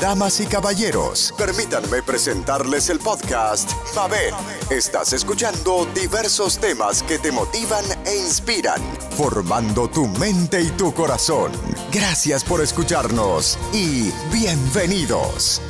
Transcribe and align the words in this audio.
Damas 0.00 0.40
y 0.40 0.46
caballeros, 0.46 1.32
permítanme 1.38 2.02
presentarles 2.02 2.90
el 2.90 2.98
podcast 2.98 3.70
Mabel. 3.94 4.34
Estás 4.68 5.12
escuchando 5.14 5.86
diversos 5.94 6.58
temas 6.58 7.02
que 7.02 7.18
te 7.18 7.32
motivan 7.32 7.84
e 8.04 8.16
inspiran, 8.16 8.82
formando 9.16 9.88
tu 9.88 10.06
mente 10.06 10.60
y 10.60 10.68
tu 10.70 10.92
corazón. 10.92 11.50
Gracias 11.92 12.44
por 12.44 12.60
escucharnos 12.60 13.58
y 13.72 14.10
bienvenidos. 14.32 15.62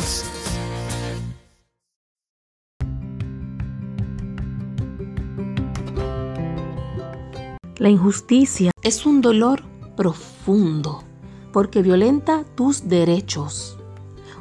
La 7.77 7.91
injusticia 7.91 8.73
es 8.83 9.07
un 9.07 9.21
dolor 9.21 9.63
profundo 9.97 11.05
porque 11.53 11.83
violenta 11.83 12.45
tus 12.57 12.89
derechos. 12.89 13.76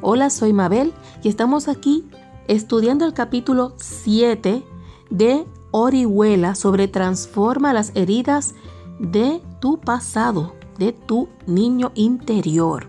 Hola, 0.08 0.30
soy 0.30 0.54
Mabel 0.54 0.94
y 1.24 1.29
estamos 1.29 1.68
aquí 1.68 2.07
estudiando 2.48 3.06
el 3.07 3.14
capítulo 3.16 3.74
7 3.78 4.64
de 5.10 5.48
Orihuela 5.71 6.54
sobre 6.54 6.88
transforma 6.88 7.74
las 7.74 7.92
heridas 7.96 8.54
de 9.00 9.42
tu 9.60 9.79
pasado, 9.79 10.54
de 10.78 10.92
tu 10.93 11.28
niño 11.48 11.92
interior. 11.96 12.88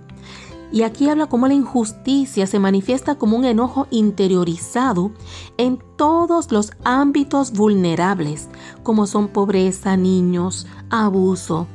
Y 0.71 0.83
aquí 0.83 1.09
habla 1.09 1.27
cómo 1.27 1.49
la 1.49 1.55
injusticia 1.55 2.47
se 2.47 2.59
manifiesta 2.59 3.15
como 3.15 3.39
un 3.39 3.47
enojo 3.47 3.87
interiorizado 3.91 5.11
en 5.57 5.79
todos 5.97 6.53
los 6.53 6.73
ámbitos 6.85 7.53
vulnerables, 7.53 8.51
como 8.83 9.07
son 9.07 9.29
pobreza, 9.29 9.97
niños, 9.97 10.67
abuso. 10.91 11.67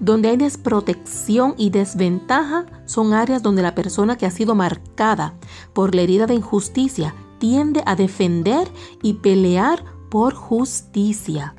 Donde 0.00 0.28
hay 0.28 0.36
desprotección 0.36 1.54
y 1.56 1.70
desventaja 1.70 2.66
son 2.84 3.12
áreas 3.12 3.42
donde 3.42 3.62
la 3.62 3.74
persona 3.74 4.16
que 4.16 4.26
ha 4.26 4.30
sido 4.30 4.54
marcada 4.54 5.34
por 5.72 5.94
la 5.94 6.02
herida 6.02 6.26
de 6.26 6.34
injusticia 6.34 7.14
tiende 7.38 7.82
a 7.86 7.96
defender 7.96 8.68
y 9.02 9.14
pelear 9.14 9.84
por 10.10 10.34
justicia. 10.34 11.54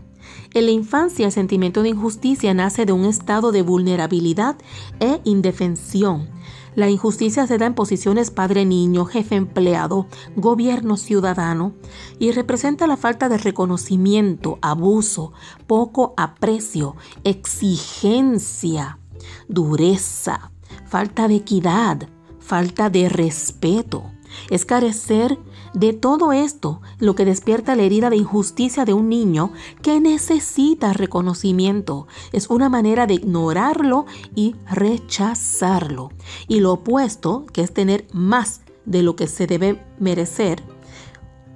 En 0.54 0.66
la 0.66 0.72
infancia 0.72 1.26
el 1.26 1.32
sentimiento 1.32 1.84
de 1.84 1.90
injusticia 1.90 2.54
nace 2.54 2.86
de 2.86 2.94
un 2.94 3.06
estado 3.06 3.52
de 3.52 3.62
vulnerabilidad 3.62 4.56
e 5.00 5.22
indefensión 5.24 6.30
la 6.78 6.92
injusticia 6.92 7.48
se 7.48 7.58
da 7.58 7.66
en 7.66 7.74
posiciones 7.74 8.30
padre-niño, 8.30 9.06
jefe-empleado, 9.06 10.06
gobierno-ciudadano 10.36 11.74
y 12.20 12.32
representa 12.34 12.86
la 12.86 12.98
falta 12.98 13.30
de 13.30 13.40
reconocimiento, 13.40 14.60
abuso, 14.62 15.34
poco 15.66 16.14
aprecio, 16.18 16.96
exigencia, 17.24 19.00
dureza, 19.48 20.52
falta 20.86 21.28
de 21.28 21.38
equidad, 21.38 22.10
falta 22.40 22.92
de 22.92 23.10
respeto. 23.10 24.04
Es 24.52 24.64
carecer 24.64 25.40
de 25.74 25.94
todo 25.94 26.32
esto 26.32 26.82
lo 27.00 27.16
que 27.16 27.26
despierta 27.26 27.76
la 27.76 27.84
herida 27.84 28.10
de 28.10 28.18
injusticia 28.18 28.86
de 28.86 28.94
un 28.94 29.10
niño 29.10 29.52
que 29.82 30.00
necesita 30.00 30.94
reconocimiento. 30.94 32.08
Es 32.32 32.50
una 32.50 32.70
manera 32.70 33.08
de 33.08 33.16
ignorarlo 33.16 34.06
y 34.36 34.56
rechazarlo. 34.70 36.12
Y 36.48 36.60
lo 36.60 36.74
opuesto, 36.74 37.46
que 37.52 37.62
es 37.62 37.74
tener 37.74 38.08
más 38.14 38.62
de 38.86 39.04
lo 39.04 39.16
que 39.16 39.28
se 39.28 39.48
debe 39.48 39.84
merecer, 40.00 40.64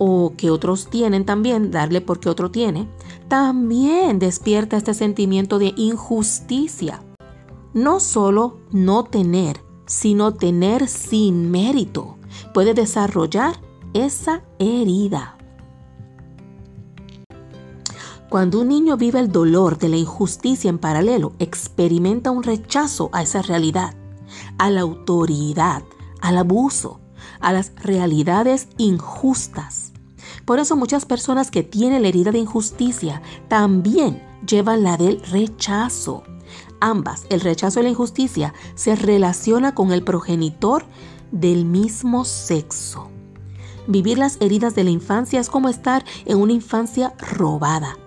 o 0.04 0.34
que 0.36 0.50
otros 0.50 0.88
tienen 0.88 1.26
también, 1.26 1.70
darle 1.70 2.02
porque 2.02 2.28
otro 2.28 2.50
tiene, 2.50 2.88
también 3.28 4.18
despierta 4.18 4.76
este 4.76 4.96
sentimiento 4.96 5.60
de 5.60 5.74
injusticia. 5.78 7.04
No 7.74 8.00
solo 8.00 8.58
no 8.72 9.04
tener, 9.04 9.62
sino 9.86 10.34
tener 10.34 10.88
sin 10.88 11.52
mérito 11.52 12.18
puede 12.54 12.74
desarrollar 12.74 13.60
esa 13.94 14.44
herida. 14.60 15.38
Cuando 18.30 18.62
un 18.62 18.70
niño 18.70 18.96
vive 18.96 19.20
el 19.20 19.30
dolor 19.30 19.78
de 19.78 19.90
la 19.90 19.98
injusticia 19.98 20.70
en 20.70 20.78
paralelo, 20.78 21.34
experimenta 21.40 22.32
un 22.32 22.44
rechazo 22.44 23.10
a 23.12 23.24
esa 23.24 23.42
realidad, 23.42 23.94
a 24.58 24.70
la 24.70 24.82
autoridad, 24.82 25.84
al 26.22 26.38
abuso, 26.38 27.02
a 27.42 27.52
las 27.52 27.74
realidades 27.76 28.70
injustas. 28.78 29.92
Por 30.46 30.60
eso 30.60 30.78
muchas 30.78 31.06
personas 31.06 31.52
que 31.52 31.64
tienen 31.64 32.04
la 32.04 32.08
herida 32.08 32.32
de 32.32 32.40
injusticia 32.40 33.22
también 33.50 34.24
llevan 34.48 34.84
la 34.84 34.96
del 34.96 35.22
rechazo. 35.24 36.24
Ambas, 36.80 37.26
el 37.30 37.42
rechazo 37.42 37.82
y 37.82 37.84
la 37.84 37.90
injusticia, 37.90 38.54
se 38.76 38.96
relaciona 38.96 39.76
con 39.76 39.92
el 39.92 40.04
progenitor 40.04 40.86
del 41.32 41.66
mismo 41.66 42.24
sexo. 42.24 43.11
Vivir 43.92 44.18
las 44.18 44.38
heridas 44.40 44.74
de 44.74 44.86
la 44.86 44.90
infancia 44.90 45.42
es 45.42 45.50
como 45.50 45.68
estar 45.68 46.06
en 46.24 46.38
una 46.38 46.54
infancia 46.54 47.14
robada, 47.38 47.98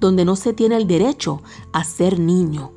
donde 0.00 0.24
no 0.24 0.36
se 0.36 0.54
tiene 0.54 0.74
el 0.76 0.86
derecho 0.86 1.42
a 1.70 1.84
ser 1.84 2.18
niño. 2.18 2.72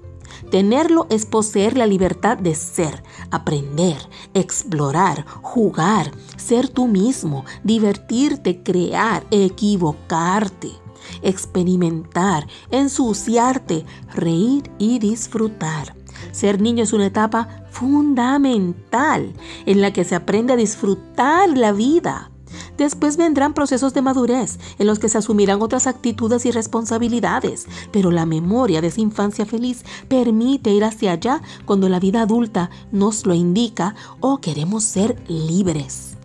Tenerlo 0.51 1.07
es 1.09 1.25
poseer 1.25 1.77
la 1.77 1.87
libertad 1.87 2.37
de 2.37 2.55
ser, 2.55 3.03
aprender, 3.31 3.95
explorar, 4.33 5.25
jugar, 5.41 6.11
ser 6.35 6.67
tú 6.67 6.87
mismo, 6.87 7.45
divertirte, 7.63 8.61
crear, 8.63 9.25
equivocarte, 9.31 10.73
experimentar, 11.21 12.47
ensuciarte, 12.69 13.85
reír 14.13 14.69
y 14.77 14.99
disfrutar. 14.99 15.95
Ser 16.33 16.59
niño 16.59 16.83
es 16.83 16.91
una 16.91 17.05
etapa 17.05 17.63
fundamental 17.71 19.33
en 19.65 19.79
la 19.79 19.93
que 19.93 20.03
se 20.03 20.15
aprende 20.15 20.51
a 20.51 20.57
disfrutar 20.57 21.57
la 21.57 21.71
vida. 21.71 22.29
Después 22.77 23.17
vendrán 23.17 23.53
procesos 23.53 23.93
de 23.93 24.01
madurez 24.01 24.59
en 24.77 24.87
los 24.87 24.99
que 24.99 25.09
se 25.09 25.17
asumirán 25.17 25.61
otras 25.61 25.87
actitudes 25.87 26.45
y 26.45 26.51
responsabilidades, 26.51 27.67
pero 27.91 28.11
la 28.11 28.25
memoria 28.25 28.81
de 28.81 28.87
esa 28.87 29.01
infancia 29.01 29.45
feliz 29.45 29.83
permite 30.07 30.71
ir 30.71 30.83
hacia 30.83 31.13
allá 31.13 31.41
cuando 31.65 31.89
la 31.89 31.99
vida 31.99 32.21
adulta 32.21 32.69
nos 32.91 33.25
lo 33.25 33.33
indica 33.33 33.95
o 34.19 34.39
queremos 34.39 34.83
ser 34.83 35.21
libres. 35.27 36.17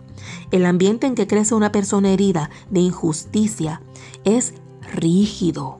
El 0.51 0.65
ambiente 0.65 1.07
en 1.07 1.15
que 1.15 1.27
crece 1.27 1.55
una 1.55 1.71
persona 1.71 2.11
herida 2.11 2.49
de 2.69 2.81
injusticia 2.81 3.81
es 4.23 4.53
rígido, 4.93 5.79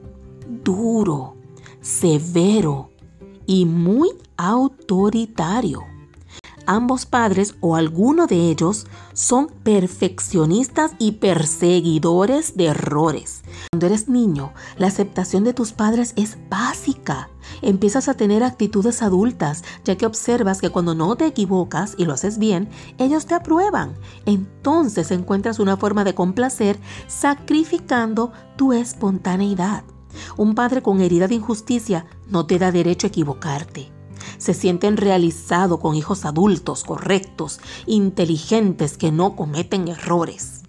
duro, 0.64 1.36
severo, 1.80 2.90
y 3.46 3.66
muy 3.66 4.10
autoritario. 4.36 5.93
Ambos 6.66 7.04
padres 7.04 7.56
o 7.60 7.76
alguno 7.76 8.26
de 8.26 8.50
ellos 8.50 8.86
son 9.12 9.48
perfeccionistas 9.48 10.92
y 10.98 11.12
perseguidores 11.12 12.56
de 12.56 12.66
errores. 12.66 13.42
Cuando 13.70 13.86
eres 13.86 14.08
niño, 14.08 14.52
la 14.78 14.86
aceptación 14.86 15.44
de 15.44 15.52
tus 15.52 15.72
padres 15.72 16.14
es 16.16 16.38
básica. 16.48 17.28
Empiezas 17.60 18.08
a 18.08 18.14
tener 18.14 18.42
actitudes 18.42 19.02
adultas, 19.02 19.62
ya 19.84 19.96
que 19.96 20.06
observas 20.06 20.60
que 20.62 20.70
cuando 20.70 20.94
no 20.94 21.16
te 21.16 21.26
equivocas 21.26 21.94
y 21.98 22.06
lo 22.06 22.14
haces 22.14 22.38
bien, 22.38 22.70
ellos 22.96 23.26
te 23.26 23.34
aprueban. 23.34 23.94
Entonces 24.24 25.10
encuentras 25.10 25.58
una 25.58 25.76
forma 25.76 26.02
de 26.02 26.14
complacer 26.14 26.78
sacrificando 27.06 28.32
tu 28.56 28.72
espontaneidad. 28.72 29.84
Un 30.36 30.54
padre 30.54 30.80
con 30.80 31.00
herida 31.00 31.28
de 31.28 31.34
injusticia 31.34 32.06
no 32.28 32.46
te 32.46 32.58
da 32.58 32.72
derecho 32.72 33.06
a 33.06 33.08
equivocarte. 33.08 33.93
Se 34.44 34.52
sienten 34.52 34.98
realizados 34.98 35.80
con 35.80 35.94
hijos 35.94 36.26
adultos, 36.26 36.84
correctos, 36.84 37.60
inteligentes, 37.86 38.98
que 38.98 39.10
no 39.10 39.36
cometen 39.36 39.88
errores. 39.88 40.64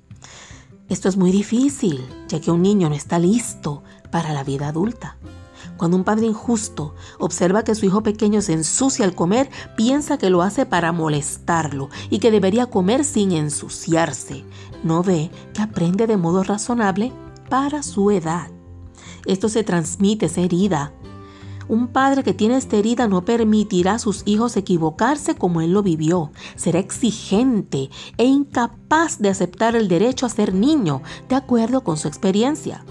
Esto 0.88 1.10
es 1.10 1.18
muy 1.18 1.30
difícil, 1.34 2.08
ya 2.30 2.40
que 2.40 2.52
un 2.52 2.62
niño 2.62 2.88
no 2.88 2.96
está 2.96 3.20
listo 3.20 3.84
para 4.12 4.32
la 4.32 4.46
vida 4.46 4.70
adulta. 4.70 5.18
Cuando 5.76 5.98
un 5.98 6.06
padre 6.06 6.26
injusto 6.26 6.96
observa 7.20 7.66
que 7.66 7.76
su 7.76 7.86
hijo 7.86 8.02
pequeño 8.02 8.42
se 8.42 8.54
ensucia 8.54 9.04
al 9.04 9.14
comer, 9.14 9.50
piensa 9.76 10.18
que 10.18 10.30
lo 10.30 10.42
hace 10.42 10.66
para 10.66 10.94
molestarlo 10.94 11.90
y 12.10 12.20
que 12.20 12.32
debería 12.32 12.68
comer 12.68 13.04
sin 13.04 13.34
ensuciarse. 13.34 14.46
No 14.86 15.04
ve 15.04 15.30
que 15.54 15.62
aprende 15.62 16.08
de 16.08 16.16
modo 16.16 16.44
razonable 16.44 17.12
para 17.50 17.84
su 17.84 18.10
edad. 18.10 18.48
Esto 19.26 19.50
se 19.50 19.66
transmite, 19.66 20.28
esa 20.28 20.40
herida. 20.40 20.94
Un 21.68 21.88
padre 21.88 22.24
que 22.24 22.34
tiene 22.34 22.58
esta 22.58 22.78
herida 22.78 23.08
no 23.08 23.26
permitirá 23.26 23.94
a 23.94 24.00
sus 24.00 24.22
hijos 24.26 24.56
equivocarse 24.56 25.36
como 25.36 25.62
él 25.62 25.72
lo 25.72 25.82
vivió. 25.82 26.32
Será 26.56 26.80
exigente 26.80 27.90
e 28.18 28.26
incapaz 28.26 29.20
de 29.20 29.30
aceptar 29.30 29.76
el 29.76 29.88
derecho 29.88 30.26
a 30.26 30.30
ser 30.30 30.54
niño 30.54 31.02
de 31.28 31.36
acuerdo 31.36 31.84
con 31.84 31.98
su 31.98 32.08
experiencia. 32.08 32.86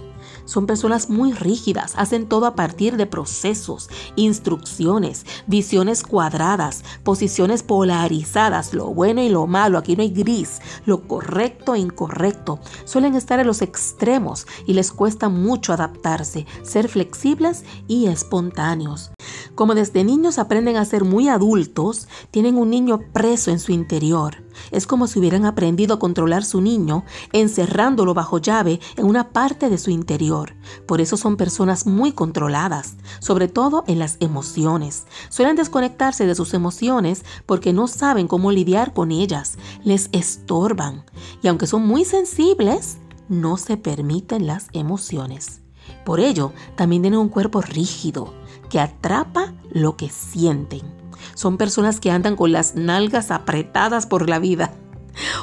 Son 0.45 0.67
personas 0.67 1.11
muy 1.11 1.33
rígidas, 1.33 1.95
hacen 1.97 2.29
todo 2.29 2.47
a 2.47 2.55
partir 2.55 2.97
de 2.97 3.07
procesos, 3.07 3.89
instrucciones, 4.17 5.25
visiones 5.47 6.03
cuadradas, 6.03 6.85
posiciones 7.03 7.63
polarizadas, 7.63 8.75
lo 8.75 8.87
bueno 8.87 9.23
y 9.23 9.29
lo 9.29 9.47
malo, 9.47 9.79
aquí 9.79 9.97
no 9.97 10.03
hay 10.03 10.11
gris, 10.11 10.61
lo 10.87 11.07
correcto 11.09 11.75
e 11.75 11.79
incorrecto. 11.79 12.61
Suelen 12.85 13.15
estar 13.15 13.41
en 13.41 13.47
los 13.47 13.63
extremos 13.63 14.47
y 14.67 14.75
les 14.75 14.93
cuesta 14.93 15.29
mucho 15.29 15.73
adaptarse, 15.73 16.47
ser 16.63 16.89
flexibles 16.89 17.65
y 17.89 18.07
espontáneos. 18.07 19.13
Como 19.55 19.75
desde 19.75 20.05
niños 20.05 20.39
aprenden 20.39 20.77
a 20.77 20.85
ser 20.85 21.05
muy 21.05 21.29
adultos, 21.29 22.09
tienen 22.31 22.57
un 22.57 22.71
niño 22.71 23.01
preso 23.13 23.51
en 23.51 23.61
su 23.61 23.73
interior. 23.73 24.44
Es 24.71 24.87
como 24.87 25.07
si 25.07 25.19
hubieran 25.19 25.47
aprendido 25.47 25.95
a 25.95 25.99
controlar 25.99 26.45
su 26.45 26.61
niño, 26.61 27.05
encerrándolo 27.33 28.15
bajo 28.15 28.39
llave 28.39 28.81
en 28.97 29.07
una 29.07 29.31
parte 29.31 29.71
de 29.71 29.79
su 29.79 29.91
interior. 29.91 30.55
Por 30.87 31.01
eso 31.01 31.17
son 31.17 31.37
personas 31.37 31.87
muy 31.87 32.13
controladas, 32.13 32.97
sobre 33.21 33.49
todo 33.49 33.85
en 33.87 33.99
las 33.99 34.17
emociones. 34.21 35.07
Suelen 35.29 35.57
desconectarse 35.57 36.27
de 36.27 36.35
sus 36.35 36.55
emociones 36.55 37.25
porque 37.47 37.73
no 37.73 37.87
saben 37.87 38.29
cómo 38.29 38.53
lidiar 38.53 38.93
con 38.93 39.13
ellas, 39.13 39.59
les 39.85 40.09
estorban. 40.13 41.05
Y 41.43 41.49
aunque 41.49 41.67
son 41.67 41.87
muy 41.87 42.05
sensibles, 42.05 42.99
no 43.29 43.57
se 43.57 43.77
permiten 43.77 44.47
las 44.47 44.69
emociones. 44.73 45.61
Por 46.05 46.21
ello, 46.21 46.53
también 46.77 47.03
tienen 47.03 47.21
un 47.21 47.29
cuerpo 47.29 47.61
rígido 47.61 48.33
que 48.69 48.81
atrapa 48.81 49.55
lo 49.71 49.97
que 49.97 50.09
sienten. 50.09 51.04
Son 51.35 51.57
personas 51.57 52.01
que 52.01 52.11
andan 52.11 52.37
con 52.37 52.53
las 52.53 52.75
nalgas 52.75 53.31
apretadas 53.31 54.07
por 54.07 54.29
la 54.29 54.39
vida, 54.39 54.75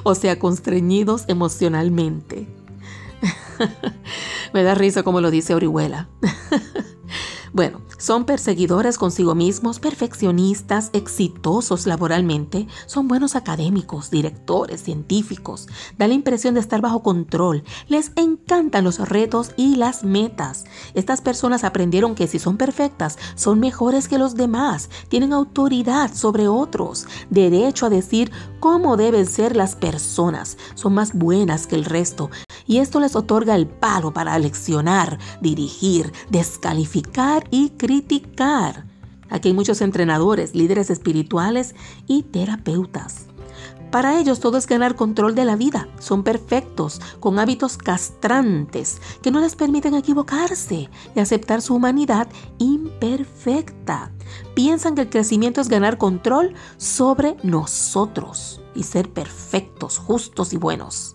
o 0.03 0.15
sea, 0.15 0.39
constreñidos 0.39 1.25
emocionalmente. 1.27 2.47
Me 4.53 4.63
da 4.63 4.75
risa 4.75 5.03
como 5.03 5.21
lo 5.21 5.31
dice 5.31 5.55
Orihuela. 5.55 6.09
Bueno, 7.53 7.81
son 8.01 8.25
perseguidores 8.25 8.97
consigo 8.97 9.35
mismos, 9.35 9.79
perfeccionistas, 9.79 10.89
exitosos 10.91 11.85
laboralmente, 11.85 12.67
son 12.87 13.07
buenos 13.07 13.35
académicos, 13.35 14.09
directores, 14.09 14.81
científicos, 14.81 15.67
da 15.99 16.07
la 16.07 16.15
impresión 16.15 16.55
de 16.55 16.61
estar 16.61 16.81
bajo 16.81 17.03
control, 17.03 17.63
les 17.87 18.11
encantan 18.15 18.85
los 18.85 18.97
retos 19.07 19.51
y 19.55 19.75
las 19.75 20.03
metas. 20.03 20.65
Estas 20.95 21.21
personas 21.21 21.63
aprendieron 21.63 22.15
que 22.15 22.25
si 22.25 22.39
son 22.39 22.57
perfectas, 22.57 23.19
son 23.35 23.59
mejores 23.59 24.07
que 24.07 24.17
los 24.17 24.33
demás, 24.33 24.89
tienen 25.07 25.31
autoridad 25.31 26.11
sobre 26.11 26.47
otros, 26.47 27.05
derecho 27.29 27.85
a 27.85 27.91
decir 27.91 28.31
cómo 28.59 28.97
deben 28.97 29.27
ser 29.27 29.55
las 29.55 29.75
personas, 29.75 30.57
son 30.73 30.95
más 30.95 31.13
buenas 31.13 31.67
que 31.67 31.75
el 31.75 31.85
resto, 31.85 32.31
y 32.65 32.79
esto 32.79 32.99
les 32.99 33.15
otorga 33.15 33.55
el 33.55 33.67
palo 33.67 34.11
para 34.11 34.39
leccionar, 34.39 35.19
dirigir, 35.39 36.11
descalificar 36.31 37.47
y 37.51 37.69
criticar. 37.69 37.90
Aquí 39.29 39.49
hay 39.49 39.53
muchos 39.53 39.81
entrenadores, 39.81 40.55
líderes 40.55 40.89
espirituales 40.89 41.75
y 42.07 42.23
terapeutas. 42.23 43.27
Para 43.91 44.17
ellos 44.17 44.39
todo 44.39 44.57
es 44.57 44.67
ganar 44.67 44.95
control 44.95 45.35
de 45.35 45.43
la 45.43 45.57
vida. 45.57 45.89
Son 45.99 46.23
perfectos, 46.23 47.01
con 47.19 47.39
hábitos 47.39 47.77
castrantes 47.77 49.01
que 49.21 49.31
no 49.31 49.41
les 49.41 49.55
permiten 49.55 49.95
equivocarse 49.95 50.89
y 51.13 51.19
aceptar 51.19 51.61
su 51.61 51.75
humanidad 51.75 52.29
imperfecta. 52.57 54.11
Piensan 54.53 54.95
que 54.95 55.01
el 55.01 55.09
crecimiento 55.09 55.59
es 55.59 55.67
ganar 55.67 55.97
control 55.97 56.53
sobre 56.77 57.35
nosotros 57.43 58.61
y 58.75 58.83
ser 58.83 59.11
perfectos, 59.11 59.97
justos 59.97 60.53
y 60.53 60.57
buenos. 60.57 61.13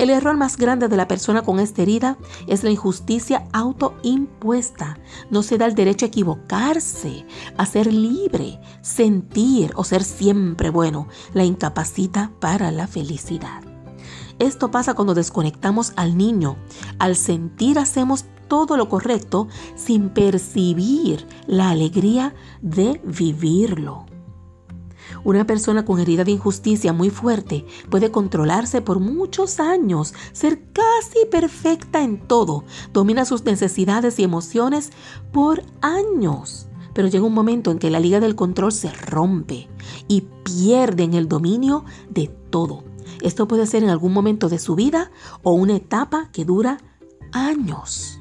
El 0.00 0.08
error 0.08 0.38
más 0.38 0.56
grande 0.56 0.88
de 0.88 0.96
la 0.96 1.06
persona 1.06 1.42
con 1.42 1.60
esta 1.60 1.82
herida 1.82 2.16
es 2.46 2.64
la 2.64 2.70
injusticia 2.70 3.44
autoimpuesta. 3.52 4.98
No 5.30 5.42
se 5.42 5.58
da 5.58 5.66
el 5.66 5.74
derecho 5.74 6.06
a 6.06 6.08
equivocarse, 6.08 7.26
a 7.58 7.66
ser 7.66 7.92
libre, 7.92 8.58
sentir 8.80 9.72
o 9.76 9.84
ser 9.84 10.02
siempre 10.02 10.70
bueno. 10.70 11.06
La 11.34 11.44
incapacita 11.44 12.32
para 12.40 12.70
la 12.70 12.86
felicidad. 12.86 13.62
Esto 14.38 14.70
pasa 14.70 14.94
cuando 14.94 15.12
desconectamos 15.12 15.92
al 15.96 16.16
niño. 16.16 16.56
Al 16.98 17.14
sentir 17.14 17.78
hacemos 17.78 18.24
todo 18.48 18.78
lo 18.78 18.88
correcto 18.88 19.48
sin 19.76 20.08
percibir 20.08 21.28
la 21.46 21.68
alegría 21.68 22.34
de 22.62 23.02
vivirlo. 23.04 24.06
Una 25.24 25.46
persona 25.46 25.84
con 25.84 26.00
herida 26.00 26.24
de 26.24 26.32
injusticia 26.32 26.92
muy 26.92 27.10
fuerte 27.10 27.66
puede 27.90 28.10
controlarse 28.10 28.80
por 28.80 29.00
muchos 29.00 29.60
años, 29.60 30.14
ser 30.32 30.62
casi 30.72 31.26
perfecta 31.30 32.02
en 32.02 32.26
todo, 32.26 32.64
domina 32.92 33.24
sus 33.24 33.44
necesidades 33.44 34.18
y 34.18 34.24
emociones 34.24 34.90
por 35.32 35.62
años. 35.82 36.68
Pero 36.94 37.08
llega 37.08 37.24
un 37.24 37.34
momento 37.34 37.70
en 37.70 37.78
que 37.78 37.90
la 37.90 38.00
liga 38.00 38.20
del 38.20 38.34
control 38.34 38.72
se 38.72 38.90
rompe 38.90 39.68
y 40.08 40.22
pierden 40.42 41.14
el 41.14 41.28
dominio 41.28 41.84
de 42.08 42.28
todo. 42.50 42.84
Esto 43.22 43.46
puede 43.46 43.66
ser 43.66 43.84
en 43.84 43.90
algún 43.90 44.12
momento 44.12 44.48
de 44.48 44.58
su 44.58 44.74
vida 44.74 45.10
o 45.42 45.52
una 45.52 45.76
etapa 45.76 46.30
que 46.32 46.44
dura 46.44 46.78
años. 47.32 48.19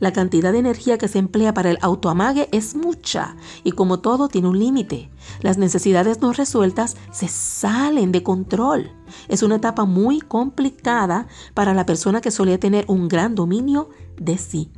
La 0.00 0.12
cantidad 0.14 0.50
de 0.52 0.58
energía 0.58 0.96
que 0.96 1.08
se 1.08 1.18
emplea 1.18 1.52
para 1.52 1.70
el 1.70 1.78
autoamague 1.82 2.48
es 2.52 2.74
mucha 2.74 3.36
y 3.62 3.72
como 3.72 4.00
todo 4.00 4.28
tiene 4.28 4.48
un 4.48 4.58
límite. 4.58 5.10
Las 5.42 5.58
necesidades 5.58 6.22
no 6.22 6.32
resueltas 6.32 6.96
se 7.12 7.28
salen 7.28 8.10
de 8.10 8.22
control. 8.22 8.90
Es 9.28 9.42
una 9.42 9.56
etapa 9.56 9.84
muy 9.84 10.22
complicada 10.22 11.28
para 11.52 11.74
la 11.74 11.84
persona 11.84 12.22
que 12.22 12.30
solía 12.30 12.58
tener 12.58 12.86
un 12.88 13.08
gran 13.08 13.34
dominio 13.34 13.90
de 14.16 14.38
sí. 14.38 14.72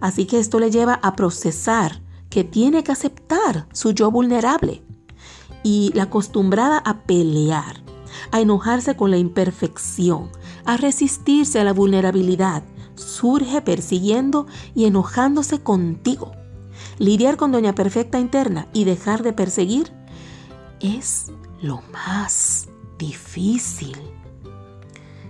Así 0.00 0.24
que 0.24 0.38
esto 0.38 0.58
le 0.58 0.70
lleva 0.70 0.94
a 1.02 1.14
procesar 1.14 2.00
que 2.30 2.42
tiene 2.42 2.82
que 2.82 2.92
aceptar 2.92 3.68
su 3.72 3.92
yo 3.92 4.10
vulnerable 4.10 4.82
y 5.62 5.92
la 5.94 6.04
acostumbrada 6.04 6.78
a 6.78 7.02
pelear, 7.02 7.82
a 8.30 8.40
enojarse 8.40 8.96
con 8.96 9.10
la 9.10 9.18
imperfección, 9.18 10.30
a 10.64 10.78
resistirse 10.78 11.60
a 11.60 11.64
la 11.64 11.74
vulnerabilidad, 11.74 12.62
surge 13.00 13.62
persiguiendo 13.62 14.46
y 14.74 14.84
enojándose 14.84 15.60
contigo. 15.60 16.32
Lidiar 16.98 17.36
con 17.36 17.52
Doña 17.52 17.74
Perfecta 17.74 18.18
interna 18.18 18.68
y 18.72 18.84
dejar 18.84 19.22
de 19.22 19.32
perseguir 19.32 19.92
es 20.80 21.32
lo 21.60 21.82
más 21.92 22.68
difícil. 22.98 23.96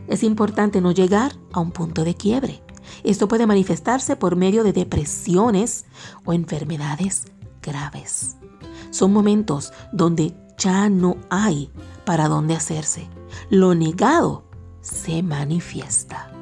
Es 0.08 0.22
importante 0.22 0.80
no 0.80 0.92
llegar 0.92 1.32
a 1.52 1.60
un 1.60 1.70
punto 1.70 2.04
de 2.04 2.14
quiebre. 2.14 2.62
Esto 3.04 3.28
puede 3.28 3.46
manifestarse 3.46 4.16
por 4.16 4.36
medio 4.36 4.64
de 4.64 4.72
depresiones 4.72 5.84
o 6.24 6.32
enfermedades 6.32 7.26
graves. 7.62 8.36
Son 8.90 9.12
momentos 9.12 9.72
donde 9.92 10.34
ya 10.58 10.88
no 10.88 11.16
hay 11.30 11.70
para 12.04 12.28
dónde 12.28 12.54
hacerse. 12.54 13.08
Lo 13.50 13.74
negado 13.74 14.44
se 14.80 15.22
manifiesta. 15.22 16.32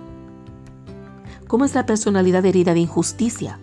¿Cómo 1.49 1.65
es 1.65 1.75
la 1.75 1.87
personalidad 1.87 2.45
herida 2.45 2.75
de 2.75 2.81
injusticia? 2.81 3.59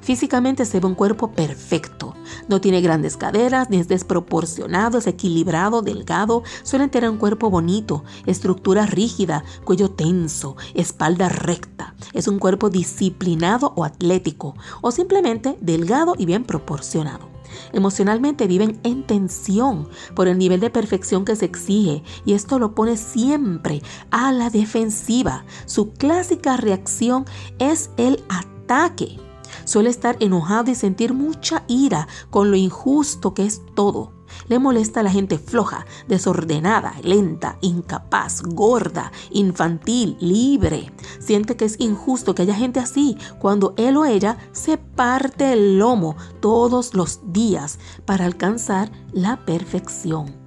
Físicamente 0.00 0.64
se 0.64 0.80
ve 0.80 0.86
un 0.86 0.94
cuerpo 0.94 1.32
perfecto. 1.32 2.14
No 2.48 2.60
tiene 2.60 2.80
grandes 2.80 3.16
caderas, 3.16 3.70
ni 3.70 3.78
es 3.78 3.88
desproporcionado, 3.88 4.98
es 4.98 5.06
equilibrado, 5.06 5.82
delgado. 5.82 6.42
Suele 6.62 6.88
tener 6.88 7.10
un 7.10 7.18
cuerpo 7.18 7.50
bonito, 7.50 8.04
estructura 8.26 8.86
rígida, 8.86 9.44
cuello 9.64 9.90
tenso, 9.90 10.56
espalda 10.74 11.28
recta. 11.28 11.94
Es 12.12 12.28
un 12.28 12.38
cuerpo 12.38 12.70
disciplinado 12.70 13.72
o 13.76 13.84
atlético, 13.84 14.54
o 14.80 14.90
simplemente 14.90 15.56
delgado 15.60 16.14
y 16.16 16.26
bien 16.26 16.44
proporcionado. 16.44 17.30
Emocionalmente 17.72 18.46
viven 18.46 18.80
en 18.82 19.04
tensión 19.04 19.88
por 20.14 20.28
el 20.28 20.38
nivel 20.38 20.60
de 20.60 20.70
perfección 20.70 21.24
que 21.24 21.36
se 21.36 21.44
exige 21.44 22.02
y 22.24 22.34
esto 22.34 22.58
lo 22.58 22.74
pone 22.74 22.96
siempre 22.96 23.82
a 24.10 24.32
la 24.32 24.50
defensiva. 24.50 25.44
Su 25.66 25.92
clásica 25.92 26.56
reacción 26.56 27.24
es 27.58 27.90
el 27.96 28.22
ataque. 28.28 29.18
Suele 29.64 29.90
estar 29.90 30.16
enojado 30.20 30.70
y 30.70 30.74
sentir 30.74 31.14
mucha 31.14 31.64
ira 31.68 32.08
con 32.30 32.50
lo 32.50 32.56
injusto 32.56 33.34
que 33.34 33.44
es 33.44 33.62
todo. 33.74 34.12
Le 34.48 34.58
molesta 34.58 35.00
a 35.00 35.02
la 35.02 35.10
gente 35.10 35.38
floja, 35.38 35.86
desordenada, 36.08 36.94
lenta, 37.02 37.58
incapaz, 37.60 38.42
gorda, 38.42 39.12
infantil, 39.30 40.16
libre. 40.20 40.92
Siente 41.18 41.56
que 41.56 41.64
es 41.64 41.78
injusto 41.80 42.34
que 42.34 42.42
haya 42.42 42.54
gente 42.54 42.80
así 42.80 43.16
cuando 43.38 43.74
él 43.76 43.96
o 43.96 44.04
ella 44.04 44.38
se 44.52 44.78
parte 44.78 45.52
el 45.52 45.78
lomo 45.78 46.16
todos 46.40 46.94
los 46.94 47.20
días 47.32 47.78
para 48.04 48.24
alcanzar 48.24 48.90
la 49.12 49.44
perfección. 49.44 50.39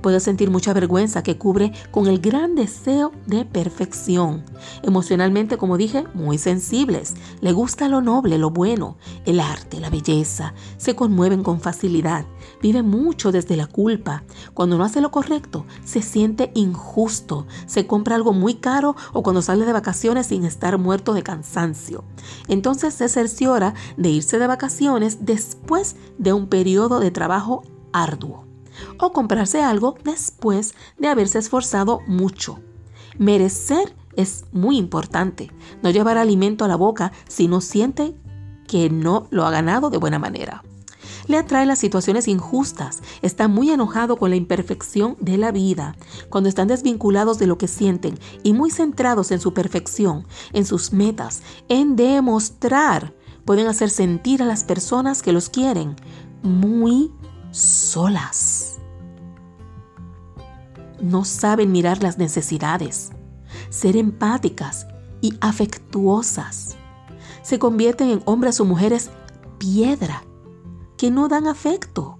Puede 0.00 0.20
sentir 0.20 0.50
mucha 0.50 0.72
vergüenza 0.72 1.22
que 1.22 1.36
cubre 1.36 1.72
con 1.90 2.06
el 2.06 2.20
gran 2.20 2.54
deseo 2.54 3.12
de 3.26 3.44
perfección. 3.44 4.44
Emocionalmente, 4.82 5.58
como 5.58 5.76
dije, 5.76 6.04
muy 6.14 6.38
sensibles. 6.38 7.14
Le 7.40 7.52
gusta 7.52 7.88
lo 7.88 8.00
noble, 8.00 8.38
lo 8.38 8.50
bueno, 8.50 8.96
el 9.26 9.40
arte, 9.40 9.78
la 9.78 9.90
belleza. 9.90 10.54
Se 10.78 10.94
conmueven 10.94 11.42
con 11.42 11.60
facilidad. 11.60 12.24
Vive 12.62 12.82
mucho 12.82 13.30
desde 13.30 13.56
la 13.56 13.66
culpa. 13.66 14.24
Cuando 14.54 14.78
no 14.78 14.84
hace 14.84 15.00
lo 15.00 15.10
correcto, 15.10 15.66
se 15.84 16.00
siente 16.02 16.50
injusto. 16.54 17.46
Se 17.66 17.86
compra 17.86 18.16
algo 18.16 18.32
muy 18.32 18.54
caro 18.54 18.96
o 19.12 19.22
cuando 19.22 19.42
sale 19.42 19.66
de 19.66 19.72
vacaciones 19.72 20.28
sin 20.28 20.44
estar 20.44 20.78
muerto 20.78 21.12
de 21.12 21.22
cansancio. 21.22 22.04
Entonces 22.48 22.94
se 22.94 23.08
cerciora 23.08 23.74
de 23.96 24.08
irse 24.08 24.38
de 24.38 24.46
vacaciones 24.46 25.18
después 25.26 25.96
de 26.18 26.32
un 26.32 26.46
periodo 26.46 27.00
de 27.00 27.10
trabajo 27.10 27.62
arduo 27.92 28.49
o 29.00 29.12
comprarse 29.12 29.62
algo 29.62 29.96
después 30.04 30.74
de 30.98 31.08
haberse 31.08 31.38
esforzado 31.38 32.00
mucho. 32.06 32.58
Merecer 33.18 33.94
es 34.16 34.44
muy 34.52 34.76
importante. 34.76 35.50
No 35.82 35.90
llevar 35.90 36.18
alimento 36.18 36.64
a 36.64 36.68
la 36.68 36.76
boca 36.76 37.12
si 37.28 37.48
no 37.48 37.60
siente 37.60 38.14
que 38.66 38.90
no 38.90 39.26
lo 39.30 39.44
ha 39.44 39.50
ganado 39.50 39.90
de 39.90 39.98
buena 39.98 40.18
manera. 40.18 40.62
Le 41.26 41.36
atrae 41.36 41.66
las 41.66 41.78
situaciones 41.78 42.28
injustas, 42.28 43.02
está 43.22 43.46
muy 43.46 43.70
enojado 43.70 44.16
con 44.16 44.30
la 44.30 44.36
imperfección 44.36 45.16
de 45.20 45.38
la 45.38 45.52
vida. 45.52 45.94
Cuando 46.28 46.48
están 46.48 46.68
desvinculados 46.68 47.38
de 47.38 47.46
lo 47.46 47.58
que 47.58 47.68
sienten 47.68 48.18
y 48.42 48.52
muy 48.52 48.70
centrados 48.70 49.30
en 49.30 49.40
su 49.40 49.52
perfección, 49.52 50.26
en 50.52 50.64
sus 50.64 50.92
metas, 50.92 51.42
en 51.68 51.94
demostrar, 51.94 53.14
pueden 53.44 53.66
hacer 53.66 53.90
sentir 53.90 54.42
a 54.42 54.46
las 54.46 54.64
personas 54.64 55.22
que 55.22 55.32
los 55.32 55.50
quieren 55.50 55.96
muy 56.42 57.12
solas. 57.50 58.69
No 61.00 61.24
saben 61.24 61.72
mirar 61.72 62.02
las 62.02 62.18
necesidades, 62.18 63.10
ser 63.70 63.96
empáticas 63.96 64.86
y 65.20 65.34
afectuosas. 65.40 66.76
Se 67.42 67.58
convierten 67.58 68.10
en 68.10 68.22
hombres 68.26 68.60
o 68.60 68.64
mujeres 68.64 69.10
piedra 69.58 70.24
que 70.96 71.10
no 71.10 71.28
dan 71.28 71.46
afecto 71.46 72.18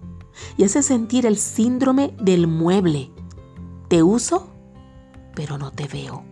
y 0.56 0.64
hace 0.64 0.82
sentir 0.82 1.26
el 1.26 1.37
síndrome 1.37 2.14
del 2.20 2.46
mueble. 2.46 3.10
Te 3.88 4.02
uso, 4.02 4.49
pero 5.34 5.58
no 5.58 5.70
te 5.70 5.87
veo. 5.87 6.25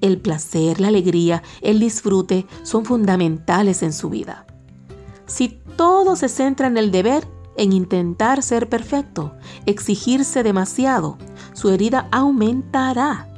El 0.00 0.20
placer, 0.20 0.80
la 0.80 0.88
alegría, 0.88 1.42
el 1.60 1.80
disfrute 1.80 2.46
son 2.62 2.84
fundamentales 2.84 3.82
en 3.82 3.92
su 3.92 4.10
vida. 4.10 4.46
Si 5.26 5.48
todo 5.76 6.16
se 6.16 6.28
centra 6.28 6.66
en 6.66 6.76
el 6.76 6.90
deber, 6.90 7.26
en 7.56 7.72
intentar 7.72 8.42
ser 8.42 8.68
perfecto, 8.68 9.34
exigirse 9.66 10.42
demasiado, 10.42 11.18
su 11.52 11.70
herida 11.70 12.08
aumentará. 12.10 13.28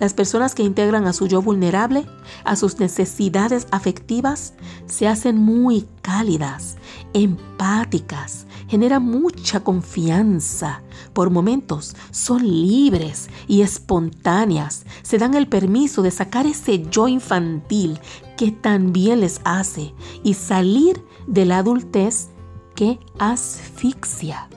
Las 0.00 0.12
personas 0.12 0.54
que 0.54 0.64
integran 0.64 1.06
a 1.06 1.12
su 1.12 1.28
yo 1.28 1.40
vulnerable, 1.40 2.04
a 2.44 2.56
sus 2.56 2.80
necesidades 2.80 3.68
afectivas, 3.70 4.54
se 4.86 5.06
hacen 5.06 5.38
muy 5.38 5.86
cálidas, 6.02 6.76
empáticas, 7.12 8.46
generan 8.66 9.04
mucha 9.04 9.60
confianza. 9.60 10.82
Por 11.12 11.30
momentos 11.30 11.94
son 12.10 12.42
libres 12.42 13.28
y 13.46 13.62
espontáneas. 13.62 14.84
Se 15.02 15.18
dan 15.18 15.34
el 15.34 15.46
permiso 15.46 16.02
de 16.02 16.10
sacar 16.10 16.46
ese 16.46 16.82
yo 16.90 17.06
infantil 17.06 18.00
que 18.36 18.50
también 18.50 19.20
les 19.20 19.40
hace 19.44 19.94
y 20.24 20.34
salir 20.34 21.04
de 21.28 21.44
la 21.44 21.58
adultez 21.58 22.30
que 22.74 22.98
asfixia. 23.18 24.48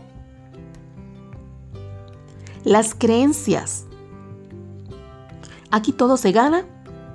Las 2.63 2.93
creencias 2.95 3.88
Aquí 5.69 5.91
todo 5.91 6.17
se 6.17 6.31
gana 6.31 6.65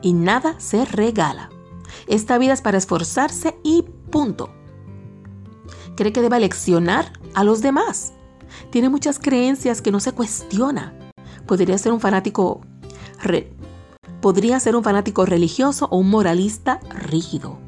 y 0.03 0.13
nada 0.13 0.57
se 0.59 0.85
regala. 0.85 1.51
Esta 2.07 2.37
vida 2.39 2.53
es 2.53 2.61
para 2.61 2.79
esforzarse 2.79 3.57
y 3.63 3.83
punto. 4.11 4.51
Cree 5.97 6.13
que 6.13 6.21
debe 6.21 6.39
leccionar 6.41 7.13
a 7.35 7.45
los 7.45 7.63
demás. 7.63 8.13
Tiene 8.71 8.89
muchas 8.89 9.19
creencias 9.19 9.81
que 9.81 9.91
no 9.91 10.01
se 10.01 10.13
cuestiona. 10.13 10.95
Podría 11.47 11.79
ser 11.79 11.93
un 11.93 12.01
fanático 12.01 12.61
podría 14.21 14.59
ser 14.61 14.77
un 14.77 14.83
fanático 14.83 15.25
religioso 15.25 15.87
o 15.91 15.99
un 15.99 16.11
moralista 16.11 16.81
rígido. 16.91 17.59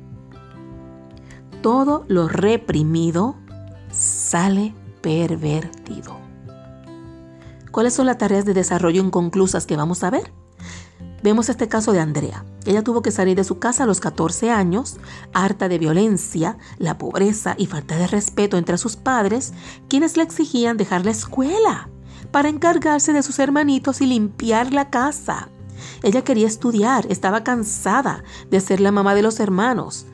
Todo 1.65 2.05
lo 2.09 2.29
reprimido 2.29 3.37
sale 3.91 4.75
pervertido. 5.01 6.19
¿Cuáles 7.71 7.95
son 7.95 8.05
las 8.05 8.19
tareas 8.19 8.45
de 8.45 8.53
desarrollo 8.53 9.03
inconclusas 9.03 9.65
que 9.65 9.75
vamos 9.75 10.05
a 10.05 10.11
ver? 10.11 10.31
Vemos 11.23 11.49
este 11.49 11.67
caso 11.67 11.93
de 11.93 12.01
Andrea. 12.01 12.45
Ella 12.67 12.85
tuvo 12.85 13.01
que 13.01 13.11
salir 13.11 13.35
de 13.35 13.45
su 13.45 13.61
casa 13.61 13.85
a 13.85 13.87
los 13.87 14.01
14 14.01 14.51
años, 14.51 14.99
harta 15.33 15.71
de 15.71 15.79
violencia, 15.79 16.59
la 16.77 16.99
pobreza 16.99 17.55
y 17.57 17.65
falta 17.65 17.97
de 17.97 18.09
respeto 18.09 18.59
entre 18.59 18.77
sus 18.77 18.97
padres, 18.97 19.55
quienes 19.89 20.19
le 20.19 20.23
exigían 20.23 20.77
dejar 20.77 21.07
la 21.07 21.13
escuela 21.13 21.89
para 22.31 22.51
encargarse 22.51 23.15
de 23.15 23.23
sus 23.23 23.39
hermanitos 23.39 24.03
y 24.03 24.07
limpiar 24.07 24.75
la 24.75 24.91
casa. 24.91 25.49
Ella 26.03 26.25
quería 26.25 26.47
estudiar, 26.47 27.07
estaba 27.09 27.43
cansada 27.43 28.23
de 28.51 28.61
ser 28.61 28.81
la 28.81 28.93
mamá 28.93 29.15
de 29.15 29.23
los 29.23 29.41
hermanos 29.41 30.05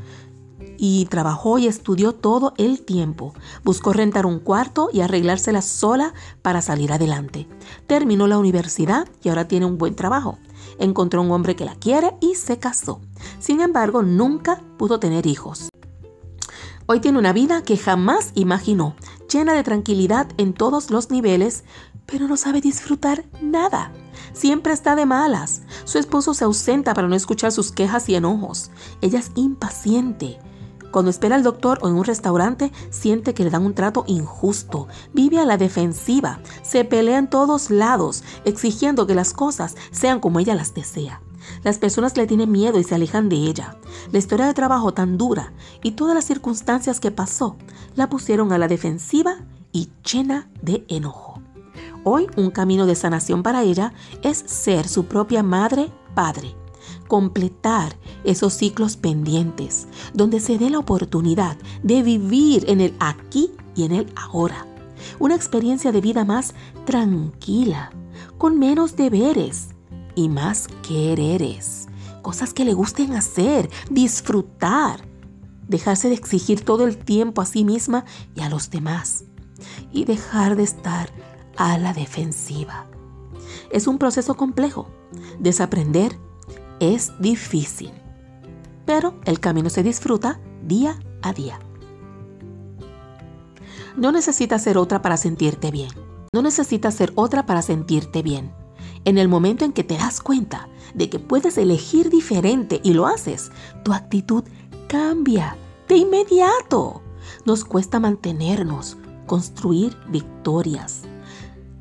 y 0.82 1.04
trabajó 1.04 1.58
y 1.58 1.66
estudió 1.66 2.14
todo 2.14 2.54
el 2.56 2.80
tiempo. 2.80 3.34
Buscó 3.62 3.92
rentar 3.92 4.24
un 4.24 4.38
cuarto 4.38 4.88
y 4.90 5.02
arreglársela 5.02 5.60
sola 5.60 6.14
para 6.40 6.62
salir 6.62 6.90
adelante. 6.90 7.46
Terminó 7.86 8.26
la 8.26 8.38
universidad 8.38 9.06
y 9.22 9.28
ahora 9.28 9.46
tiene 9.46 9.66
un 9.66 9.76
buen 9.76 9.94
trabajo. 9.94 10.38
Encontró 10.78 11.20
un 11.20 11.32
hombre 11.32 11.54
que 11.54 11.66
la 11.66 11.74
quiere 11.74 12.16
y 12.22 12.34
se 12.34 12.58
casó. 12.58 13.02
Sin 13.40 13.60
embargo, 13.60 14.02
nunca 14.02 14.62
pudo 14.78 14.98
tener 14.98 15.26
hijos. 15.26 15.68
Hoy 16.86 17.00
tiene 17.00 17.18
una 17.18 17.34
vida 17.34 17.62
que 17.62 17.76
jamás 17.76 18.32
imaginó, 18.34 18.96
llena 19.30 19.52
de 19.52 19.62
tranquilidad 19.62 20.28
en 20.38 20.54
todos 20.54 20.90
los 20.90 21.10
niveles, 21.10 21.64
pero 22.06 22.26
no 22.26 22.38
sabe 22.38 22.62
disfrutar 22.62 23.26
nada. 23.42 23.92
Siempre 24.32 24.72
está 24.72 24.96
de 24.96 25.04
malas. 25.04 25.60
Su 25.84 25.98
esposo 25.98 26.32
se 26.32 26.44
ausenta 26.44 26.94
para 26.94 27.06
no 27.06 27.16
escuchar 27.16 27.52
sus 27.52 27.70
quejas 27.70 28.08
y 28.08 28.14
enojos. 28.14 28.70
Ella 29.02 29.18
es 29.18 29.30
impaciente. 29.34 30.38
Cuando 30.90 31.10
espera 31.10 31.36
al 31.36 31.42
doctor 31.42 31.78
o 31.82 31.88
en 31.88 31.94
un 31.94 32.04
restaurante, 32.04 32.72
siente 32.90 33.34
que 33.34 33.44
le 33.44 33.50
dan 33.50 33.64
un 33.64 33.74
trato 33.74 34.04
injusto. 34.06 34.88
Vive 35.12 35.38
a 35.38 35.46
la 35.46 35.56
defensiva. 35.56 36.40
Se 36.62 36.84
pelea 36.84 37.18
en 37.18 37.30
todos 37.30 37.70
lados, 37.70 38.24
exigiendo 38.44 39.06
que 39.06 39.14
las 39.14 39.32
cosas 39.32 39.76
sean 39.92 40.20
como 40.20 40.40
ella 40.40 40.54
las 40.54 40.74
desea. 40.74 41.22
Las 41.62 41.78
personas 41.78 42.16
le 42.16 42.26
tienen 42.26 42.50
miedo 42.50 42.78
y 42.78 42.84
se 42.84 42.94
alejan 42.94 43.28
de 43.28 43.36
ella. 43.36 43.76
La 44.12 44.18
historia 44.18 44.46
de 44.46 44.54
trabajo 44.54 44.92
tan 44.92 45.16
dura 45.16 45.52
y 45.82 45.92
todas 45.92 46.14
las 46.14 46.24
circunstancias 46.24 47.00
que 47.00 47.10
pasó 47.10 47.56
la 47.94 48.08
pusieron 48.08 48.52
a 48.52 48.58
la 48.58 48.68
defensiva 48.68 49.36
y 49.72 49.90
llena 50.10 50.50
de 50.60 50.84
enojo. 50.88 51.40
Hoy 52.04 52.26
un 52.36 52.50
camino 52.50 52.86
de 52.86 52.94
sanación 52.94 53.42
para 53.42 53.62
ella 53.62 53.92
es 54.22 54.38
ser 54.38 54.88
su 54.88 55.04
propia 55.04 55.42
madre, 55.42 55.92
padre 56.14 56.59
completar 57.10 57.98
esos 58.22 58.52
ciclos 58.52 58.96
pendientes, 58.96 59.88
donde 60.14 60.38
se 60.38 60.58
dé 60.58 60.70
la 60.70 60.78
oportunidad 60.78 61.56
de 61.82 62.04
vivir 62.04 62.70
en 62.70 62.80
el 62.80 62.94
aquí 63.00 63.50
y 63.74 63.82
en 63.82 63.90
el 63.90 64.12
ahora. 64.14 64.64
Una 65.18 65.34
experiencia 65.34 65.90
de 65.90 66.00
vida 66.00 66.24
más 66.24 66.54
tranquila, 66.86 67.90
con 68.38 68.60
menos 68.60 68.94
deberes 68.94 69.70
y 70.14 70.28
más 70.28 70.68
quereres. 70.86 71.88
Cosas 72.22 72.54
que 72.54 72.64
le 72.64 72.74
gusten 72.74 73.14
hacer, 73.14 73.68
disfrutar, 73.90 75.04
dejarse 75.66 76.10
de 76.10 76.14
exigir 76.14 76.64
todo 76.64 76.86
el 76.86 76.96
tiempo 76.96 77.42
a 77.42 77.46
sí 77.46 77.64
misma 77.64 78.04
y 78.36 78.42
a 78.42 78.48
los 78.48 78.70
demás 78.70 79.24
y 79.90 80.04
dejar 80.04 80.54
de 80.54 80.62
estar 80.62 81.10
a 81.56 81.76
la 81.76 81.92
defensiva. 81.92 82.86
Es 83.72 83.88
un 83.88 83.98
proceso 83.98 84.36
complejo, 84.36 84.88
desaprender 85.40 86.16
es 86.80 87.12
difícil, 87.20 87.92
pero 88.86 89.14
el 89.26 89.38
camino 89.38 89.70
se 89.70 89.82
disfruta 89.82 90.40
día 90.62 90.98
a 91.22 91.32
día. 91.32 91.60
No 93.96 94.12
necesitas 94.12 94.62
ser 94.62 94.78
otra 94.78 95.02
para 95.02 95.16
sentirte 95.16 95.70
bien. 95.70 95.90
No 96.32 96.42
necesitas 96.42 96.94
ser 96.94 97.12
otra 97.16 97.44
para 97.44 97.60
sentirte 97.60 98.22
bien. 98.22 98.52
En 99.04 99.18
el 99.18 99.28
momento 99.28 99.64
en 99.64 99.72
que 99.72 99.84
te 99.84 99.96
das 99.96 100.20
cuenta 100.20 100.68
de 100.94 101.10
que 101.10 101.18
puedes 101.18 101.58
elegir 101.58 102.08
diferente 102.08 102.80
y 102.82 102.94
lo 102.94 103.06
haces, 103.06 103.50
tu 103.84 103.92
actitud 103.92 104.44
cambia 104.88 105.56
de 105.88 105.96
inmediato. 105.96 107.02
Nos 107.44 107.64
cuesta 107.64 108.00
mantenernos, 108.00 108.96
construir 109.26 109.96
victorias. 110.08 111.02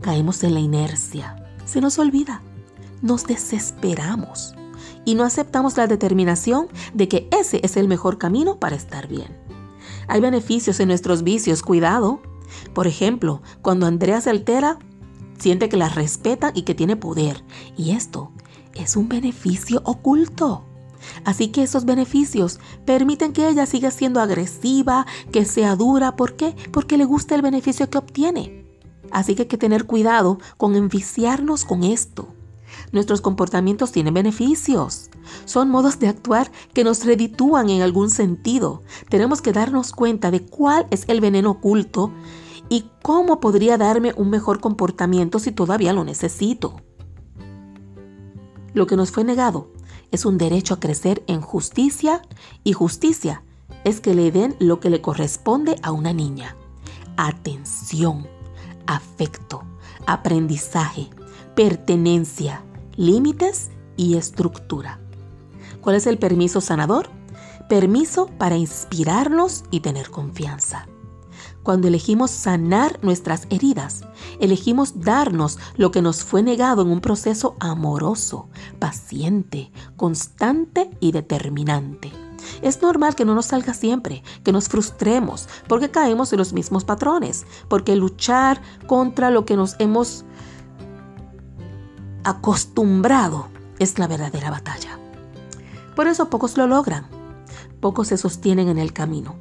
Caemos 0.01 0.43
en 0.43 0.53
la 0.53 0.59
inercia. 0.59 1.35
Se 1.65 1.79
nos 1.79 1.99
olvida. 1.99 2.41
Nos 3.01 3.25
desesperamos 3.25 4.55
y 5.09 5.15
no 5.15 5.23
aceptamos 5.23 5.75
la 5.75 5.87
determinación 5.87 6.67
de 6.93 7.07
que 7.07 7.27
ese 7.31 7.61
es 7.63 7.77
el 7.77 7.87
mejor 7.87 8.19
camino 8.19 8.59
para 8.59 8.75
estar 8.75 9.07
bien. 9.07 9.35
Hay 10.07 10.21
beneficios 10.21 10.79
en 10.79 10.89
nuestros 10.89 11.23
vicios, 11.23 11.63
cuidado. 11.63 12.21
Por 12.75 12.85
ejemplo, 12.85 13.41
cuando 13.63 13.87
Andrea 13.87 14.21
se 14.21 14.29
altera, 14.29 14.77
siente 15.39 15.67
que 15.67 15.77
la 15.77 15.89
respetan 15.89 16.51
y 16.53 16.61
que 16.61 16.75
tiene 16.75 16.95
poder. 16.95 17.43
Y 17.75 17.89
esto 17.89 18.31
es 18.75 18.95
un 18.95 19.09
beneficio 19.09 19.81
oculto. 19.83 20.63
Así 21.25 21.47
que 21.47 21.63
esos 21.63 21.85
beneficios 21.85 22.59
permiten 22.85 23.33
que 23.33 23.49
ella 23.49 23.65
siga 23.65 23.89
siendo 23.89 24.21
agresiva, 24.21 25.07
que 25.31 25.43
sea 25.43 25.75
dura. 25.75 26.15
¿Por 26.17 26.35
qué? 26.35 26.55
Porque 26.71 26.97
le 26.99 27.05
gusta 27.05 27.33
el 27.33 27.41
beneficio 27.41 27.89
que 27.89 27.97
obtiene. 27.97 28.63
Así 29.09 29.33
que 29.33 29.41
hay 29.41 29.47
que 29.47 29.57
tener 29.57 29.87
cuidado 29.87 30.37
con 30.57 30.75
enviciarnos 30.75 31.65
con 31.65 31.83
esto. 31.83 32.27
Nuestros 32.91 33.21
comportamientos 33.21 33.91
tienen 33.91 34.13
beneficios. 34.13 35.09
Son 35.45 35.69
modos 35.69 35.99
de 35.99 36.07
actuar 36.07 36.51
que 36.73 36.83
nos 36.83 37.05
reditúan 37.05 37.69
en 37.69 37.81
algún 37.81 38.09
sentido. 38.09 38.81
Tenemos 39.09 39.41
que 39.41 39.51
darnos 39.51 39.91
cuenta 39.91 40.31
de 40.31 40.45
cuál 40.45 40.87
es 40.91 41.05
el 41.07 41.21
veneno 41.21 41.51
oculto 41.51 42.11
y 42.69 42.85
cómo 43.01 43.39
podría 43.39 43.77
darme 43.77 44.13
un 44.15 44.29
mejor 44.29 44.59
comportamiento 44.59 45.39
si 45.39 45.51
todavía 45.51 45.93
lo 45.93 46.03
necesito. 46.03 46.81
Lo 48.73 48.87
que 48.87 48.95
nos 48.95 49.11
fue 49.11 49.23
negado 49.23 49.71
es 50.11 50.25
un 50.25 50.37
derecho 50.37 50.75
a 50.75 50.79
crecer 50.79 51.23
en 51.27 51.41
justicia 51.41 52.21
y 52.63 52.73
justicia 52.73 53.43
es 53.83 54.01
que 54.01 54.13
le 54.13 54.31
den 54.31 54.55
lo 54.59 54.79
que 54.79 54.89
le 54.89 55.01
corresponde 55.01 55.75
a 55.83 55.91
una 55.91 56.13
niña. 56.13 56.55
Atención, 57.17 58.27
afecto, 58.87 59.63
aprendizaje, 60.05 61.09
pertenencia, 61.59 62.63
límites 62.95 63.69
y 63.97 64.15
estructura. 64.15 65.01
¿Cuál 65.81 65.97
es 65.97 66.07
el 66.07 66.17
permiso 66.17 66.61
sanador? 66.61 67.09
Permiso 67.67 68.27
para 68.37 68.55
inspirarnos 68.55 69.65
y 69.69 69.81
tener 69.81 70.09
confianza. 70.09 70.87
Cuando 71.61 71.89
elegimos 71.89 72.31
sanar 72.31 73.03
nuestras 73.03 73.45
heridas, 73.49 74.05
elegimos 74.39 75.01
darnos 75.01 75.59
lo 75.75 75.91
que 75.91 76.01
nos 76.01 76.23
fue 76.23 76.43
negado 76.43 76.83
en 76.83 76.91
un 76.91 77.01
proceso 77.01 77.57
amoroso, 77.59 78.47
paciente, 78.79 79.73
constante 79.97 80.89
y 81.01 81.11
determinante. 81.11 82.13
Es 82.61 82.81
normal 82.81 83.15
que 83.15 83.25
no 83.25 83.35
nos 83.35 83.47
salga 83.47 83.73
siempre, 83.73 84.23
que 84.43 84.53
nos 84.53 84.69
frustremos, 84.69 85.49
porque 85.67 85.91
caemos 85.91 86.31
en 86.31 86.39
los 86.39 86.53
mismos 86.53 86.85
patrones, 86.85 87.45
porque 87.67 87.97
luchar 87.97 88.61
contra 88.87 89.29
lo 89.29 89.43
que 89.43 89.57
nos 89.57 89.75
hemos 89.79 90.25
acostumbrado 92.23 93.47
es 93.79 93.99
la 93.99 94.07
verdadera 94.07 94.51
batalla. 94.51 94.99
Por 95.95 96.07
eso 96.07 96.29
pocos 96.29 96.57
lo 96.57 96.67
logran, 96.67 97.05
pocos 97.79 98.09
se 98.09 98.17
sostienen 98.17 98.69
en 98.69 98.77
el 98.77 98.93
camino. 98.93 99.35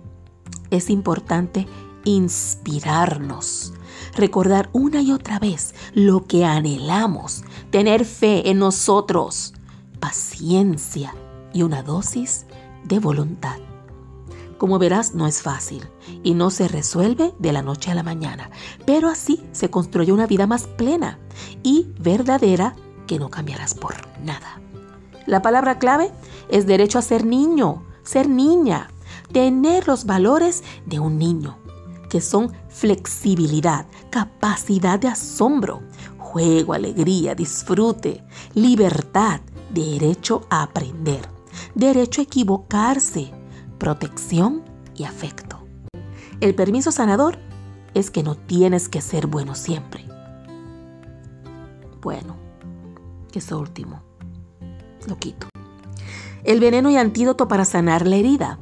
Es 0.70 0.90
importante 0.90 1.66
inspirarnos, 2.04 3.72
recordar 4.16 4.70
una 4.72 5.02
y 5.02 5.12
otra 5.12 5.38
vez 5.38 5.74
lo 5.94 6.26
que 6.26 6.44
anhelamos, 6.44 7.44
tener 7.70 8.04
fe 8.04 8.50
en 8.50 8.58
nosotros, 8.58 9.54
paciencia 10.00 11.14
y 11.52 11.62
una 11.62 11.82
dosis 11.82 12.46
de 12.84 12.98
voluntad. 12.98 13.67
Como 14.58 14.80
verás, 14.80 15.14
no 15.14 15.28
es 15.28 15.40
fácil 15.40 15.88
y 16.24 16.34
no 16.34 16.50
se 16.50 16.66
resuelve 16.66 17.32
de 17.38 17.52
la 17.52 17.62
noche 17.62 17.92
a 17.92 17.94
la 17.94 18.02
mañana, 18.02 18.50
pero 18.84 19.08
así 19.08 19.42
se 19.52 19.70
construye 19.70 20.12
una 20.12 20.26
vida 20.26 20.48
más 20.48 20.66
plena 20.66 21.20
y 21.62 21.86
verdadera 22.00 22.74
que 23.06 23.20
no 23.20 23.30
cambiarás 23.30 23.74
por 23.74 23.94
nada. 24.22 24.60
La 25.26 25.42
palabra 25.42 25.78
clave 25.78 26.10
es 26.48 26.66
derecho 26.66 26.98
a 26.98 27.02
ser 27.02 27.24
niño, 27.24 27.84
ser 28.02 28.28
niña, 28.28 28.90
tener 29.32 29.86
los 29.86 30.06
valores 30.06 30.64
de 30.86 30.98
un 30.98 31.18
niño, 31.18 31.56
que 32.10 32.20
son 32.20 32.52
flexibilidad, 32.68 33.86
capacidad 34.10 34.98
de 34.98 35.06
asombro, 35.06 35.82
juego, 36.18 36.72
alegría, 36.72 37.36
disfrute, 37.36 38.24
libertad, 38.54 39.40
derecho 39.70 40.46
a 40.50 40.62
aprender 40.62 41.38
derecho 41.74 42.20
a 42.20 42.24
equivocarse, 42.24 43.32
protección 43.78 44.62
y 44.94 45.04
afecto. 45.04 45.66
El 46.40 46.54
permiso 46.54 46.92
sanador 46.92 47.38
es 47.94 48.10
que 48.10 48.22
no 48.22 48.36
tienes 48.36 48.88
que 48.88 49.00
ser 49.00 49.26
bueno 49.26 49.54
siempre. 49.54 50.04
Bueno, 52.00 52.36
eso 53.32 53.58
último. 53.58 54.02
Lo 55.06 55.18
quito. 55.18 55.48
El 56.44 56.60
veneno 56.60 56.90
y 56.90 56.96
antídoto 56.96 57.48
para 57.48 57.64
sanar 57.64 58.06
la 58.06 58.16
herida. 58.16 58.58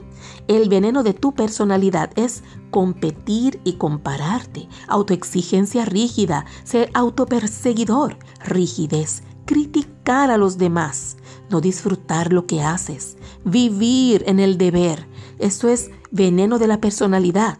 El 0.48 0.68
veneno 0.68 1.02
de 1.02 1.12
tu 1.12 1.34
personalidad 1.34 2.10
es 2.16 2.42
competir 2.70 3.60
y 3.64 3.74
compararte, 3.74 4.68
autoexigencia 4.86 5.84
rígida, 5.84 6.46
ser 6.64 6.90
autoperseguidor, 6.94 8.16
rigidez, 8.44 9.22
criticar 9.44 10.30
a 10.30 10.36
los 10.36 10.56
demás, 10.56 11.16
no 11.50 11.60
disfrutar 11.60 12.32
lo 12.32 12.46
que 12.46 12.62
haces, 12.62 13.16
vivir 13.44 14.24
en 14.26 14.40
el 14.40 14.58
deber. 14.58 15.06
Eso 15.38 15.68
es 15.68 15.90
veneno 16.10 16.58
de 16.58 16.66
la 16.66 16.80
personalidad. 16.80 17.58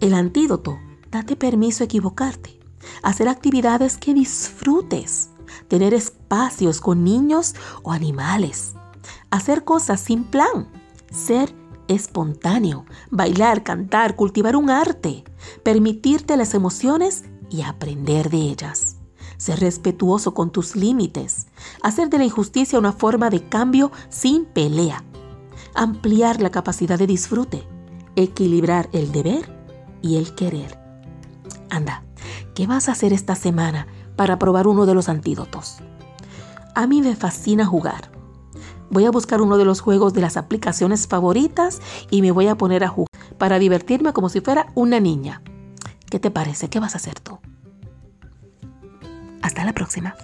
El 0.00 0.14
antídoto, 0.14 0.78
date 1.10 1.36
permiso 1.36 1.84
equivocarte, 1.84 2.58
hacer 3.02 3.28
actividades 3.28 3.96
que 3.96 4.14
disfrutes, 4.14 5.30
tener 5.68 5.94
espacios 5.94 6.80
con 6.80 7.04
niños 7.04 7.54
o 7.82 7.92
animales, 7.92 8.74
hacer 9.30 9.64
cosas 9.64 10.00
sin 10.00 10.24
plan, 10.24 10.68
ser 11.10 11.54
espontáneo, 11.88 12.84
bailar, 13.10 13.62
cantar, 13.62 14.14
cultivar 14.14 14.56
un 14.56 14.70
arte, 14.70 15.24
permitirte 15.62 16.36
las 16.36 16.54
emociones 16.54 17.24
y 17.50 17.62
aprender 17.62 18.28
de 18.28 18.38
ellas 18.38 18.97
ser 19.38 19.60
respetuoso 19.60 20.34
con 20.34 20.50
tus 20.50 20.76
límites, 20.76 21.46
hacer 21.82 22.10
de 22.10 22.18
la 22.18 22.24
injusticia 22.24 22.78
una 22.78 22.92
forma 22.92 23.30
de 23.30 23.48
cambio 23.48 23.90
sin 24.10 24.44
pelea, 24.44 25.02
ampliar 25.74 26.42
la 26.42 26.50
capacidad 26.50 26.98
de 26.98 27.06
disfrute, 27.06 27.66
equilibrar 28.16 28.90
el 28.92 29.10
deber 29.12 29.50
y 30.02 30.16
el 30.16 30.34
querer. 30.34 30.78
Anda, 31.70 32.02
¿qué 32.54 32.66
vas 32.66 32.88
a 32.88 32.92
hacer 32.92 33.12
esta 33.12 33.34
semana 33.34 33.86
para 34.16 34.38
probar 34.38 34.66
uno 34.66 34.84
de 34.84 34.94
los 34.94 35.08
antídotos? 35.08 35.78
A 36.74 36.86
mí 36.86 37.00
me 37.00 37.16
fascina 37.16 37.64
jugar. 37.64 38.10
Voy 38.90 39.04
a 39.04 39.10
buscar 39.10 39.40
uno 39.40 39.56
de 39.58 39.64
los 39.64 39.80
juegos 39.80 40.14
de 40.14 40.20
las 40.20 40.36
aplicaciones 40.36 41.06
favoritas 41.06 41.80
y 42.10 42.22
me 42.22 42.32
voy 42.32 42.48
a 42.48 42.56
poner 42.56 42.84
a 42.84 42.88
jugar 42.88 43.08
para 43.36 43.58
divertirme 43.58 44.12
como 44.12 44.28
si 44.28 44.40
fuera 44.40 44.72
una 44.74 44.98
niña. 44.98 45.42
¿Qué 46.10 46.18
te 46.18 46.30
parece? 46.30 46.68
¿Qué 46.70 46.80
vas 46.80 46.94
a 46.94 46.98
hacer 46.98 47.20
tú? 47.20 47.38
Hasta 49.48 49.64
la 49.64 49.72
próxima. 49.72 50.14